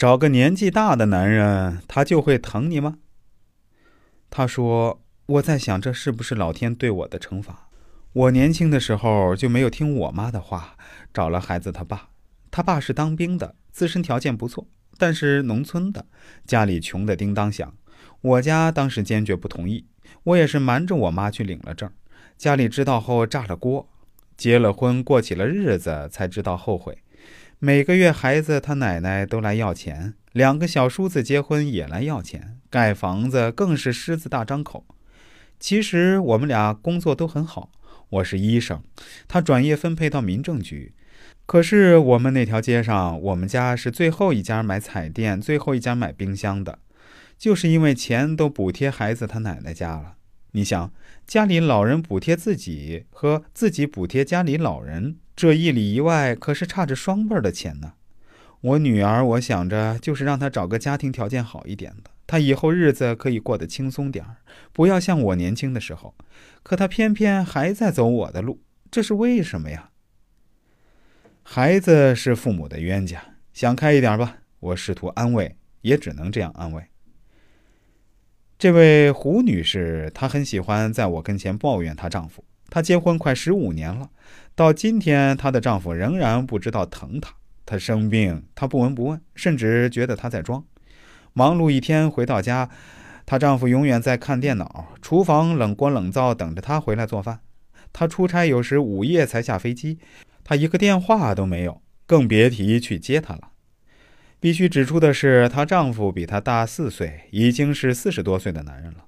[0.00, 2.96] 找个年纪大的男人，他就会疼你吗？
[4.30, 7.68] 他说：“我在想，这是不是老天对我的惩罚？
[8.14, 10.74] 我年轻的时候就没有听我妈的话，
[11.12, 12.08] 找了孩子他爸。
[12.50, 14.66] 他爸是当兵的，自身条件不错，
[14.96, 16.06] 但是农村的，
[16.46, 17.74] 家里穷的叮当响。
[18.22, 19.84] 我家当时坚决不同意，
[20.22, 21.92] 我也是瞒着我妈去领了证。
[22.38, 23.86] 家里知道后炸了锅，
[24.38, 26.96] 结了婚，过起了日子，才知道后悔。”
[27.62, 34.86] 每个月，孩子他奶奶都来要钱，两个小叔子结婚也来要钱，盖房子更是狮子大张口。
[35.58, 37.70] 其实我们俩工作都很好，
[38.08, 38.82] 我是医生，
[39.28, 40.94] 他转业分配到民政局。
[41.44, 46.78] 可是我们那条街上，我们家是最后一家买彩电、最后一家买冰箱的，
[47.36, 50.14] 就是因为钱都补贴孩子他奶奶家了。
[50.52, 50.90] 你想，
[51.26, 55.18] 家里老人补贴自己和自己补贴家里老人。
[55.40, 57.94] 这一里一外可是差着双倍的钱呢。
[58.60, 64.36] 我女儿，我想着就是让她找个家庭条件好一点的，她以后日子可以过得轻松点儿，
[64.74, 66.14] 不要像我年轻的时候。
[66.62, 68.60] 可她偏偏还在走我的路，
[68.90, 69.88] 这是为什么呀？
[71.42, 74.40] 孩子是父母的冤家，想开一点吧。
[74.58, 76.84] 我试图安慰，也只能这样安慰。
[78.58, 82.44] 这位胡女士，她很喜欢在我跟前抱怨她丈夫。
[82.70, 84.08] 她结婚快十五年了，
[84.54, 87.34] 到今天她的丈夫仍然不知道疼她。
[87.66, 90.64] 她生病，她不闻不问，甚至觉得她在装。
[91.32, 92.68] 忙碌一天回到家，
[93.26, 97.40] 她丈夫永远在看电脑，厨房冷锅冷灶等着她回来做饭。
[97.92, 99.98] 她出差有时午夜才下飞机，
[100.42, 103.50] 她一个电话都没有，更别提去接她了。
[104.40, 109.04] 必须指出的是，她丈夫比她大四岁，已经是四十多岁的男人了。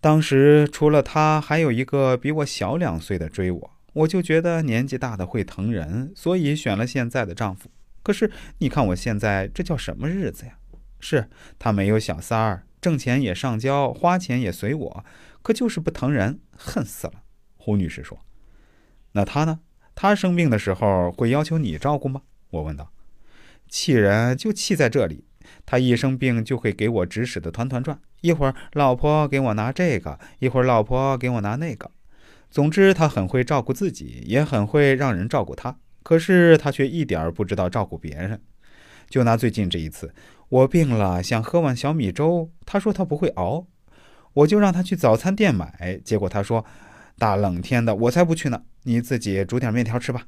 [0.00, 7.68] 当时除了他，还有一个比我小两岁的追我，我就觉得年纪大的会疼人，所以选了现在的丈夫。
[8.02, 10.52] 可是你看我现在这叫什么日子呀？
[11.00, 15.04] 是他没有小三儿，挣钱也上交，花钱也随我，
[15.42, 17.14] 可就是不疼人，恨死了。
[17.56, 18.18] 胡女士说
[19.12, 19.60] ：“那他呢？
[19.94, 22.92] 他生病的时候会要求你照顾吗？”我问道。
[23.68, 25.24] 气人就气在这里。
[25.66, 31.90] 他一生病就会给我指使的团团转，一会儿老婆给我拿这个，一会儿老婆给我拿那个。
[32.50, 35.76] 总之，他很会照顾自己，也很会让人照顾他。
[36.02, 38.40] 可是他却一点不知道照顾别人。
[39.10, 40.14] 就拿最近这一次，
[40.48, 43.66] 我病了，想喝碗小米粥，他说他不会熬，
[44.32, 46.00] 我就让他去早餐店买。
[46.04, 46.64] 结果他说
[47.18, 50.26] ：“大冷天的，我才不去呢，你自己煮点面条吃吧。”